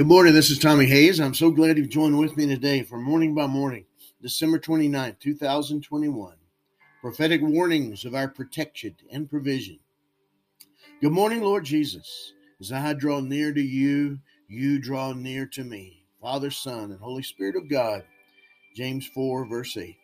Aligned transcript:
Good 0.00 0.06
morning. 0.06 0.32
This 0.32 0.48
is 0.48 0.58
Tommy 0.58 0.86
Hayes. 0.86 1.20
I'm 1.20 1.34
so 1.34 1.50
glad 1.50 1.76
you've 1.76 1.90
joined 1.90 2.18
with 2.18 2.34
me 2.34 2.46
today 2.46 2.82
for 2.82 2.96
Morning 2.96 3.34
by 3.34 3.46
Morning, 3.46 3.84
December 4.22 4.58
29, 4.58 5.14
2021. 5.20 6.36
Prophetic 7.02 7.42
warnings 7.42 8.06
of 8.06 8.14
our 8.14 8.26
protection 8.26 8.96
and 9.12 9.28
provision. 9.28 9.78
Good 11.02 11.12
morning, 11.12 11.42
Lord 11.42 11.66
Jesus. 11.66 12.32
As 12.62 12.72
I 12.72 12.94
draw 12.94 13.20
near 13.20 13.52
to 13.52 13.60
you, 13.60 14.18
you 14.48 14.80
draw 14.80 15.12
near 15.12 15.44
to 15.48 15.64
me. 15.64 16.02
Father, 16.18 16.50
Son, 16.50 16.92
and 16.92 16.98
Holy 16.98 17.22
Spirit 17.22 17.56
of 17.56 17.68
God. 17.68 18.02
James 18.74 19.06
4, 19.08 19.44
verse 19.44 19.76
8. 19.76 19.98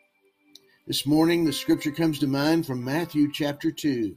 This 0.86 1.06
morning, 1.06 1.42
the 1.42 1.54
scripture 1.54 1.90
comes 1.90 2.18
to 2.18 2.26
mind 2.26 2.66
from 2.66 2.84
Matthew 2.84 3.32
chapter 3.32 3.70
2. 3.70 4.14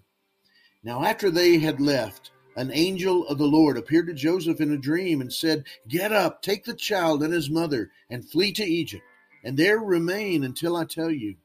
Now, 0.84 1.06
after 1.06 1.32
they 1.32 1.58
had 1.58 1.80
left, 1.80 2.32
an 2.56 2.72
angel 2.74 3.28
of 3.28 3.38
the 3.38 3.48
Lord 3.48 3.78
appeared 3.78 4.08
to 4.08 4.14
Joseph 4.14 4.60
in 4.60 4.72
a 4.72 4.78
dream 4.78 5.22
and 5.22 5.32
said, 5.32 5.66
Get 5.88 6.12
up, 6.12 6.42
take 6.42 6.66
the 6.66 6.74
child 6.74 7.24
and 7.24 7.34
his 7.34 7.50
mother, 7.50 7.92
and 8.10 8.30
flee 8.30 8.52
to 8.54 8.64
Egypt, 8.64 9.04
and 9.44 9.58
there 9.58 9.80
remain 9.80 10.44
until 10.44 10.76
I 10.76 10.86
tell 10.86 11.12
you. 11.12 11.36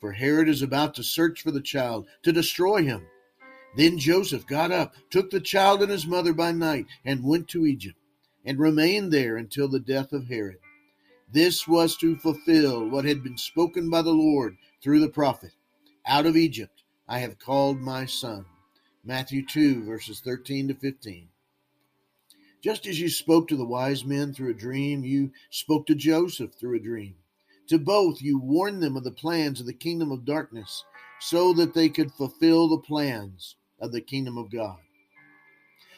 For 0.00 0.12
Herod 0.12 0.48
is 0.48 0.62
about 0.62 0.94
to 0.96 1.02
search 1.02 1.42
for 1.42 1.50
the 1.50 1.60
child 1.60 2.06
to 2.22 2.32
destroy 2.32 2.82
him. 2.82 3.06
Then 3.76 3.98
Joseph 3.98 4.46
got 4.46 4.70
up, 4.70 4.94
took 5.10 5.30
the 5.30 5.40
child 5.40 5.82
and 5.82 5.90
his 5.90 6.06
mother 6.06 6.34
by 6.34 6.52
night, 6.52 6.86
and 7.04 7.24
went 7.24 7.48
to 7.48 7.66
Egypt, 7.66 7.98
and 8.44 8.58
remained 8.58 9.12
there 9.12 9.36
until 9.36 9.68
the 9.68 9.80
death 9.80 10.12
of 10.12 10.28
Herod. 10.28 10.58
This 11.32 11.66
was 11.66 11.96
to 11.96 12.16
fulfill 12.16 12.86
what 12.88 13.06
had 13.06 13.22
been 13.22 13.38
spoken 13.38 13.88
by 13.88 14.02
the 14.02 14.10
Lord 14.10 14.56
through 14.82 15.00
the 15.00 15.08
prophet 15.08 15.52
Out 16.06 16.26
of 16.26 16.36
Egypt 16.36 16.82
I 17.08 17.20
have 17.20 17.38
called 17.38 17.80
my 17.80 18.04
son. 18.04 18.44
Matthew 19.04 19.44
2, 19.44 19.82
verses 19.82 20.20
13 20.20 20.68
to 20.68 20.74
15. 20.74 21.28
Just 22.62 22.86
as 22.86 23.00
you 23.00 23.08
spoke 23.08 23.48
to 23.48 23.56
the 23.56 23.64
wise 23.64 24.04
men 24.04 24.32
through 24.32 24.50
a 24.50 24.54
dream, 24.54 25.02
you 25.02 25.32
spoke 25.50 25.88
to 25.88 25.96
Joseph 25.96 26.54
through 26.54 26.76
a 26.76 26.80
dream. 26.80 27.16
To 27.66 27.80
both 27.80 28.22
you 28.22 28.38
warned 28.38 28.80
them 28.80 28.96
of 28.96 29.02
the 29.02 29.10
plans 29.10 29.58
of 29.58 29.66
the 29.66 29.72
kingdom 29.72 30.12
of 30.12 30.24
darkness, 30.24 30.84
so 31.18 31.52
that 31.54 31.74
they 31.74 31.88
could 31.88 32.12
fulfill 32.12 32.68
the 32.68 32.78
plans 32.78 33.56
of 33.80 33.90
the 33.90 34.00
kingdom 34.00 34.38
of 34.38 34.52
God. 34.52 34.78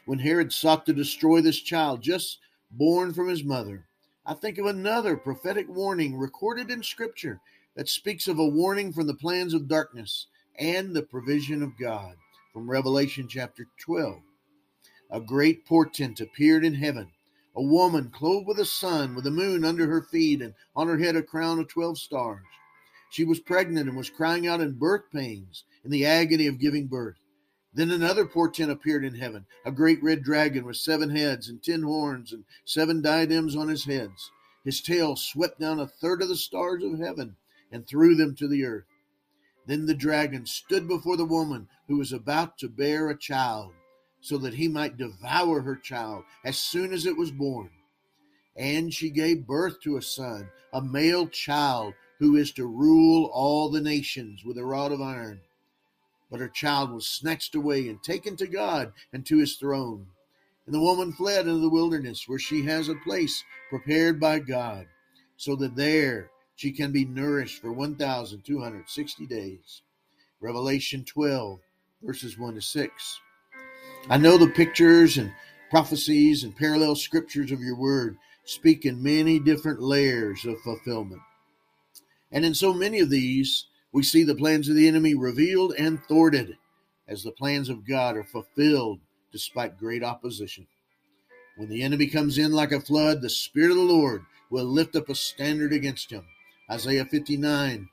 When 0.07 0.21
Herod 0.21 0.51
sought 0.51 0.87
to 0.87 0.95
destroy 0.95 1.43
this 1.43 1.61
child 1.61 2.01
just 2.01 2.39
born 2.71 3.13
from 3.13 3.29
his 3.29 3.45
mother, 3.45 3.85
I 4.25 4.33
think 4.33 4.57
of 4.57 4.65
another 4.65 5.19
prophetic 5.19 5.69
warning 5.69 6.17
recorded 6.17 6.71
in 6.71 6.83
Scripture 6.83 7.43
that 7.77 7.91
speaks 7.91 8.29
of 8.29 8.39
a 8.39 8.49
warning 8.49 8.95
from 8.95 9.07
the 9.07 9.13
plans 9.13 9.53
of 9.53 9.69
darkness 9.69 10.29
and 10.59 10.97
the 10.97 11.03
provision 11.03 11.63
of 11.63 11.77
God 11.77 12.17
from 12.55 12.71
Revelation 12.71 13.27
chapter 13.27 13.67
12. 13.81 14.23
A 15.11 15.21
great 15.21 15.67
portent 15.67 16.21
appeared 16.21 16.65
in 16.65 16.75
heaven 16.75 17.11
a 17.57 17.63
woman 17.63 18.11
clothed 18.11 18.47
with 18.47 18.61
a 18.61 18.65
sun, 18.65 19.15
with 19.15 19.25
the 19.25 19.31
moon 19.31 19.65
under 19.65 19.87
her 19.89 20.03
feet, 20.03 20.41
and 20.41 20.55
on 20.75 20.87
her 20.87 20.99
head 20.99 21.17
a 21.17 21.23
crown 21.23 21.59
of 21.59 21.69
twelve 21.69 21.99
stars. 21.99 22.45
She 23.11 23.25
was 23.25 23.41
pregnant 23.41 23.89
and 23.89 23.97
was 23.97 24.11
crying 24.11 24.47
out 24.47 24.61
in 24.61 24.79
birth 24.79 25.11
pains, 25.13 25.65
in 25.85 25.91
the 25.91 26.07
agony 26.07 26.47
of 26.47 26.61
giving 26.61 26.87
birth. 26.87 27.19
Then 27.73 27.91
another 27.91 28.25
portent 28.25 28.71
appeared 28.71 29.05
in 29.05 29.17
heaven 29.17 29.47
a 29.67 29.73
great 29.73 30.03
red 30.03 30.23
dragon 30.23 30.65
with 30.65 30.77
seven 30.77 31.11
heads 31.11 31.49
and 31.49 31.63
ten 31.63 31.83
horns 31.83 32.33
and 32.33 32.45
seven 32.65 33.03
diadems 33.03 33.57
on 33.57 33.69
his 33.69 33.85
heads. 33.85 34.31
His 34.65 34.81
tail 34.81 35.17
swept 35.17 35.59
down 35.61 35.81
a 35.81 35.89
third 35.89 36.23
of 36.23 36.29
the 36.29 36.37
stars 36.37 36.85
of 36.85 37.01
heaven 37.01 37.37
and 37.73 37.87
threw 37.87 38.15
them 38.15 38.37
to 38.37 38.47
the 38.47 38.65
earth. 38.65 38.87
Then 39.67 39.87
the 39.87 39.95
dragon 39.95 40.47
stood 40.47 40.87
before 40.87 41.17
the 41.17 41.25
woman 41.25 41.69
who 41.89 41.97
was 41.97 42.13
about 42.13 42.59
to 42.59 42.69
bear 42.69 43.09
a 43.09 43.19
child, 43.19 43.73
so 44.21 44.39
that 44.39 44.55
he 44.55 44.69
might 44.69 44.97
devour 44.97 45.61
her 45.61 45.77
child 45.77 46.25
as 46.45 46.59
soon 46.59 46.93
as 46.93 47.07
it 47.07 47.17
was 47.17 47.31
born. 47.31 47.71
And 48.57 48.93
she 48.93 49.11
gave 49.11 49.47
birth 49.47 49.81
to 49.81 49.97
a 49.97 50.03
son, 50.03 50.49
a 50.73 50.81
male 50.81 51.27
child, 51.27 51.95
who 52.19 52.37
is 52.37 52.53
to 52.53 52.67
rule 52.67 53.31
all 53.33 53.69
the 53.71 53.81
nations 53.81 54.45
with 54.45 54.57
a 54.57 54.65
rod 54.65 54.93
of 54.93 55.01
iron. 55.01 55.41
But 56.31 56.41
her 56.41 56.49
child 56.49 56.91
was 56.91 57.07
snatched 57.07 57.55
away 57.55 57.89
and 57.89 58.03
taken 58.03 58.37
to 58.37 58.47
God 58.47 58.93
and 59.13 59.27
to 59.27 59.39
his 59.39 59.57
throne. 59.57 60.07
And 60.67 60.75
the 60.75 60.81
woman 60.81 61.13
fled 61.13 61.47
into 61.47 61.61
the 61.61 61.69
wilderness, 61.69 62.25
where 62.27 62.39
she 62.39 62.65
has 62.65 62.89
a 62.89 62.95
place 62.95 63.43
prepared 63.69 64.19
by 64.19 64.39
God, 64.39 64.87
so 65.37 65.57
that 65.57 65.77
there 65.77 66.31
she 66.57 66.73
can 66.73 66.93
be 66.93 67.05
nourished 67.05 67.61
for 67.61 67.73
1,260 67.73 69.27
days. 69.27 69.83
Revelation 70.41 71.05
12, 71.05 71.59
verses 72.03 72.39
1 72.39 72.55
to 72.55 72.61
6. 72.61 73.21
I 74.11 74.17
know 74.19 74.37
the 74.37 74.49
pictures 74.49 75.17
and 75.17 75.33
prophecies 75.71 76.45
and 76.45 76.57
parallel 76.57 76.95
scriptures 76.95 77.51
of 77.51 77.61
your 77.61 77.77
word 77.77 78.17
speak 78.45 78.85
in 78.85 79.03
many 79.03 79.39
different 79.39 79.81
layers 79.81 80.45
of 80.45 80.61
fulfillment. 80.61 81.23
And 82.31 82.45
in 82.45 82.55
so 82.55 82.75
many 82.75 83.01
of 83.01 83.11
these, 83.11 83.67
we 83.93 84.03
see 84.03 84.23
the 84.23 84.35
plans 84.35 84.69
of 84.69 84.75
the 84.75 84.89
enemy 84.89 85.15
revealed 85.15 85.75
and 85.79 86.03
thwarted 86.05 86.59
as 87.09 87.23
the 87.23 87.31
plans 87.33 87.69
of 87.69 87.87
God 87.87 88.17
are 88.17 88.25
fulfilled 88.25 89.01
despite 89.33 89.79
great 89.79 90.05
opposition. 90.05 90.67
When 91.57 91.69
the 91.69 91.83
enemy 91.83 92.09
comes 92.09 92.39
in 92.39 92.53
like 92.53 92.73
a 92.73 92.81
flood, 92.81 93.23
the 93.23 93.31
Spirit 93.31 93.71
of 93.71 93.77
the 93.77 93.83
Lord 93.83 94.25
will 94.51 94.65
lift 94.65 94.97
up 94.97 95.09
a 95.09 95.15
standard 95.15 95.73
against 95.73 96.11
him. 96.11 96.27
Isaiah 96.71 97.05
59, 97.05 97.91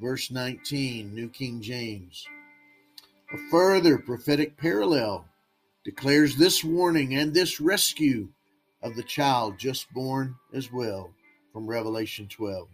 verse 0.00 0.32
19, 0.32 1.14
New 1.14 1.28
King 1.28 1.62
James. 1.62 2.26
A 3.32 3.38
further 3.52 3.98
prophetic 3.98 4.56
parallel 4.56 5.26
declares 5.84 6.34
this 6.34 6.64
warning 6.64 7.14
and 7.14 7.32
this 7.32 7.60
rescue 7.60 8.26
of 8.82 8.96
the 8.96 9.04
child 9.04 9.60
just 9.60 9.92
born 9.92 10.34
as 10.52 10.72
well 10.72 11.12
from 11.52 11.68
Revelation 11.68 12.26
12. 12.26 12.66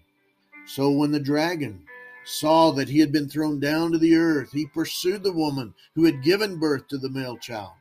So 0.65 0.91
when 0.91 1.13
the 1.13 1.21
dragon 1.21 1.85
saw 2.25 2.71
that 2.71 2.89
he 2.89 3.01
had 3.01 3.13
been 3.13 3.29
thrown 3.29 3.61
down 3.61 3.93
to 3.93 3.99
the 3.99 4.17
earth, 4.17 4.53
he 4.53 4.65
pursued 4.65 5.23
the 5.23 5.35
woman 5.35 5.75
who 5.95 6.05
had 6.05 6.23
given 6.23 6.59
birth 6.59 6.89
to 6.89 6.97
the 6.97 7.11
male 7.11 7.37
child. 7.37 7.73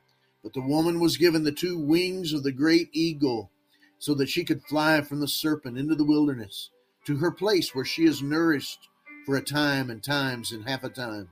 But 0.44 0.52
the 0.52 0.62
woman 0.62 1.00
was 1.00 1.16
given 1.16 1.46
the 1.46 1.54
two 1.54 1.80
wings 1.80 2.34
of 2.34 2.44
the 2.44 2.52
great 2.52 2.90
eagle 2.92 3.50
so 3.98 4.14
that 4.16 4.28
she 4.28 4.44
could 4.44 4.62
fly 4.64 5.00
from 5.00 5.22
the 5.22 5.28
serpent 5.30 5.78
into 5.78 5.96
the 5.96 6.04
wilderness 6.04 6.70
to 7.06 7.18
her 7.18 7.32
place 7.32 7.74
where 7.74 7.86
she 7.86 8.04
is 8.06 8.22
nourished 8.22 8.90
for 9.26 9.36
a 9.36 9.42
time 9.42 9.90
and 9.90 10.04
times 10.04 10.52
and 10.52 10.68
half 10.68 10.84
a 10.84 10.90
time. 10.90 11.30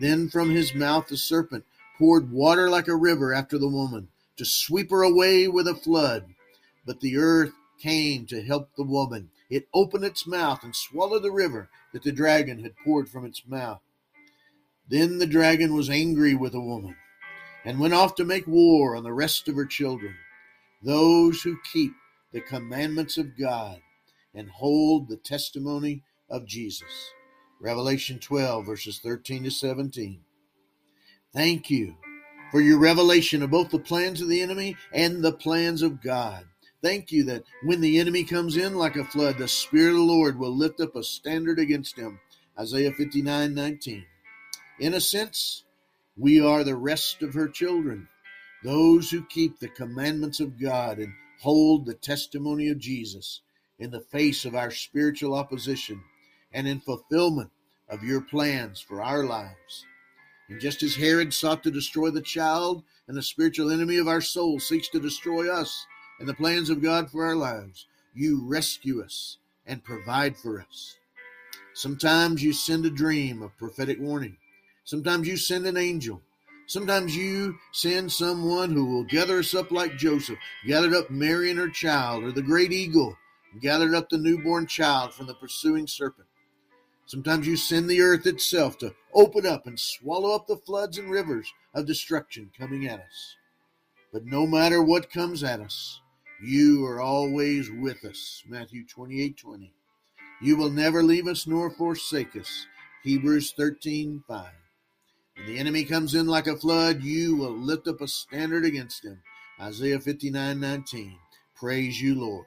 Then 0.00 0.28
from 0.28 0.50
his 0.50 0.74
mouth 0.74 1.08
the 1.08 1.16
serpent 1.16 1.64
poured 1.98 2.30
water 2.30 2.70
like 2.70 2.88
a 2.88 2.96
river 2.96 3.34
after 3.34 3.58
the 3.58 3.68
woman 3.68 4.08
to 4.36 4.44
sweep 4.44 4.90
her 4.90 5.02
away 5.02 5.48
with 5.48 5.66
a 5.66 5.74
flood. 5.74 6.26
But 6.86 7.00
the 7.00 7.16
earth 7.16 7.52
came 7.80 8.26
to 8.26 8.42
help 8.42 8.70
the 8.76 8.84
woman. 8.84 9.30
It 9.50 9.68
opened 9.74 10.04
its 10.04 10.26
mouth 10.26 10.62
and 10.62 10.74
swallowed 10.74 11.22
the 11.22 11.32
river 11.32 11.68
that 11.92 12.02
the 12.02 12.12
dragon 12.12 12.62
had 12.62 12.76
poured 12.84 13.08
from 13.08 13.24
its 13.24 13.42
mouth. 13.46 13.80
Then 14.88 15.18
the 15.18 15.26
dragon 15.26 15.74
was 15.74 15.90
angry 15.90 16.34
with 16.34 16.52
the 16.52 16.60
woman 16.60 16.96
and 17.64 17.80
went 17.80 17.94
off 17.94 18.14
to 18.16 18.24
make 18.24 18.46
war 18.46 18.96
on 18.96 19.02
the 19.02 19.12
rest 19.12 19.48
of 19.48 19.56
her 19.56 19.66
children, 19.66 20.14
those 20.82 21.42
who 21.42 21.58
keep 21.72 21.92
the 22.32 22.40
commandments 22.40 23.18
of 23.18 23.36
God 23.38 23.80
and 24.38 24.48
hold 24.48 25.08
the 25.08 25.16
testimony 25.16 26.00
of 26.30 26.46
Jesus. 26.46 27.12
Revelation 27.60 28.20
12, 28.20 28.64
verses 28.64 29.00
13 29.00 29.42
to 29.44 29.50
17. 29.50 30.20
Thank 31.34 31.70
you 31.70 31.96
for 32.52 32.60
your 32.60 32.78
revelation 32.78 33.42
of 33.42 33.50
both 33.50 33.70
the 33.70 33.80
plans 33.80 34.20
of 34.22 34.28
the 34.28 34.40
enemy 34.40 34.76
and 34.92 35.24
the 35.24 35.32
plans 35.32 35.82
of 35.82 36.00
God. 36.00 36.44
Thank 36.84 37.10
you 37.10 37.24
that 37.24 37.42
when 37.64 37.80
the 37.80 37.98
enemy 37.98 38.22
comes 38.22 38.56
in 38.56 38.76
like 38.76 38.94
a 38.94 39.04
flood, 39.04 39.38
the 39.38 39.48
Spirit 39.48 39.90
of 39.90 39.96
the 39.96 40.02
Lord 40.02 40.38
will 40.38 40.56
lift 40.56 40.80
up 40.80 40.94
a 40.94 41.02
standard 41.02 41.58
against 41.58 41.98
him. 41.98 42.20
Isaiah 42.56 42.92
59 42.92 43.52
19. 43.52 44.06
In 44.78 44.94
a 44.94 45.00
sense, 45.00 45.64
we 46.16 46.40
are 46.40 46.62
the 46.62 46.76
rest 46.76 47.22
of 47.22 47.34
her 47.34 47.48
children, 47.48 48.06
those 48.62 49.10
who 49.10 49.24
keep 49.24 49.58
the 49.58 49.68
commandments 49.68 50.38
of 50.38 50.60
God 50.60 50.98
and 50.98 51.12
hold 51.40 51.86
the 51.86 51.94
testimony 51.94 52.68
of 52.68 52.78
Jesus 52.78 53.40
in 53.78 53.90
the 53.90 54.00
face 54.00 54.44
of 54.44 54.54
our 54.54 54.70
spiritual 54.70 55.34
opposition 55.34 56.02
and 56.52 56.66
in 56.66 56.80
fulfillment 56.80 57.50
of 57.88 58.02
your 58.02 58.20
plans 58.20 58.80
for 58.80 59.02
our 59.02 59.24
lives. 59.24 59.84
And 60.48 60.60
just 60.60 60.82
as 60.82 60.96
Herod 60.96 61.32
sought 61.32 61.62
to 61.64 61.70
destroy 61.70 62.10
the 62.10 62.22
child, 62.22 62.82
and 63.08 63.16
the 63.16 63.22
spiritual 63.22 63.70
enemy 63.70 63.96
of 63.96 64.06
our 64.06 64.20
soul 64.20 64.60
seeks 64.60 64.88
to 64.90 65.00
destroy 65.00 65.50
us 65.52 65.86
and 66.20 66.28
the 66.28 66.34
plans 66.34 66.68
of 66.68 66.82
God 66.82 67.10
for 67.10 67.24
our 67.24 67.36
lives, 67.36 67.86
you 68.14 68.46
rescue 68.46 69.02
us 69.02 69.38
and 69.66 69.82
provide 69.82 70.36
for 70.36 70.60
us. 70.60 70.96
Sometimes 71.74 72.42
you 72.42 72.52
send 72.52 72.84
a 72.84 72.90
dream 72.90 73.42
of 73.42 73.56
prophetic 73.56 73.98
warning. 74.00 74.36
Sometimes 74.84 75.26
you 75.26 75.36
send 75.36 75.66
an 75.66 75.76
angel. 75.76 76.20
Sometimes 76.66 77.16
you 77.16 77.56
send 77.72 78.12
someone 78.12 78.72
who 78.72 78.84
will 78.84 79.04
gather 79.04 79.38
us 79.38 79.54
up 79.54 79.70
like 79.70 79.96
Joseph, 79.96 80.38
gathered 80.66 80.92
up 80.92 81.10
Mary 81.10 81.50
and 81.50 81.58
her 81.58 81.68
child, 81.68 82.24
or 82.24 82.32
the 82.32 82.42
great 82.42 82.72
eagle 82.72 83.16
gathered 83.60 83.94
up 83.94 84.08
the 84.08 84.18
newborn 84.18 84.66
child 84.66 85.14
from 85.14 85.26
the 85.26 85.34
pursuing 85.34 85.86
serpent. 85.86 86.28
Sometimes 87.06 87.46
you 87.46 87.56
send 87.56 87.88
the 87.88 88.02
earth 88.02 88.26
itself 88.26 88.78
to 88.78 88.94
open 89.14 89.46
up 89.46 89.66
and 89.66 89.78
swallow 89.80 90.34
up 90.34 90.46
the 90.46 90.56
floods 90.56 90.98
and 90.98 91.10
rivers 91.10 91.52
of 91.74 91.86
destruction 91.86 92.50
coming 92.58 92.86
at 92.86 93.00
us. 93.00 93.36
But 94.12 94.26
no 94.26 94.46
matter 94.46 94.82
what 94.82 95.10
comes 95.10 95.42
at 95.42 95.60
us, 95.60 96.00
You 96.40 96.84
are 96.86 97.00
always 97.00 97.70
with 97.70 98.04
us. 98.04 98.44
Matthew 98.46 98.86
28 98.86 99.36
20. 99.36 99.72
You 100.40 100.56
will 100.56 100.70
never 100.70 101.02
leave 101.02 101.26
us 101.26 101.48
nor 101.48 101.70
forsake 101.70 102.36
us. 102.36 102.66
Hebrews 103.02 103.52
13 103.56 104.22
5. 104.28 104.46
When 105.36 105.46
the 105.46 105.58
enemy 105.58 105.84
comes 105.84 106.14
in 106.14 106.26
like 106.26 106.46
a 106.46 106.56
flood, 106.56 107.02
you 107.02 107.36
will 107.36 107.56
lift 107.56 107.88
up 107.88 108.00
a 108.00 108.08
standard 108.08 108.64
against 108.64 109.04
him. 109.04 109.20
Isaiah 109.60 109.98
59 109.98 110.60
19. 110.60 111.18
Praise 111.56 112.00
you, 112.00 112.14
Lord. 112.14 112.46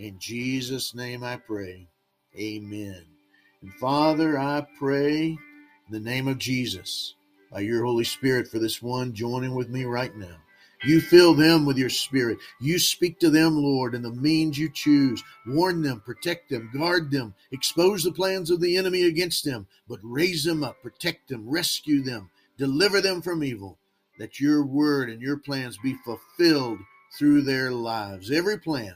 In 0.00 0.18
Jesus' 0.18 0.94
name 0.94 1.22
I 1.22 1.36
pray. 1.36 1.86
Amen. 2.34 3.04
And 3.60 3.74
Father, 3.74 4.38
I 4.38 4.66
pray 4.78 5.26
in 5.26 5.38
the 5.90 6.00
name 6.00 6.26
of 6.26 6.38
Jesus, 6.38 7.16
by 7.52 7.60
your 7.60 7.84
Holy 7.84 8.04
Spirit, 8.04 8.48
for 8.48 8.58
this 8.58 8.80
one 8.80 9.12
joining 9.12 9.54
with 9.54 9.68
me 9.68 9.84
right 9.84 10.16
now. 10.16 10.36
You 10.84 11.02
fill 11.02 11.34
them 11.34 11.66
with 11.66 11.76
your 11.76 11.90
spirit. 11.90 12.38
You 12.62 12.78
speak 12.78 13.18
to 13.18 13.28
them, 13.28 13.58
Lord, 13.58 13.94
in 13.94 14.00
the 14.00 14.10
means 14.10 14.58
you 14.58 14.70
choose. 14.70 15.22
Warn 15.46 15.82
them, 15.82 16.00
protect 16.00 16.48
them, 16.48 16.70
guard 16.72 17.10
them, 17.10 17.34
expose 17.52 18.02
the 18.02 18.10
plans 18.10 18.50
of 18.50 18.62
the 18.62 18.78
enemy 18.78 19.02
against 19.02 19.44
them, 19.44 19.66
but 19.86 20.00
raise 20.02 20.44
them 20.44 20.64
up, 20.64 20.80
protect 20.82 21.28
them, 21.28 21.46
rescue 21.46 22.02
them, 22.02 22.30
deliver 22.56 23.02
them 23.02 23.20
from 23.20 23.44
evil, 23.44 23.76
that 24.18 24.40
your 24.40 24.64
word 24.64 25.10
and 25.10 25.20
your 25.20 25.36
plans 25.36 25.76
be 25.76 25.92
fulfilled 26.06 26.78
through 27.18 27.42
their 27.42 27.70
lives. 27.70 28.30
Every 28.30 28.56
plan 28.56 28.94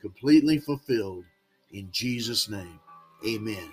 completely 0.00 0.58
fulfilled 0.58 1.24
in 1.72 1.88
Jesus' 1.92 2.48
name. 2.48 2.80
Amen. 3.26 3.72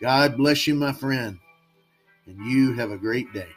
God 0.00 0.36
bless 0.36 0.66
you, 0.66 0.74
my 0.74 0.92
friend, 0.92 1.38
and 2.26 2.38
you 2.50 2.74
have 2.74 2.90
a 2.90 2.96
great 2.96 3.32
day. 3.32 3.48